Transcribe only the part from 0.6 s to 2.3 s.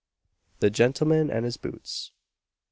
THE GENTLEMAN AND HIS BOOTS.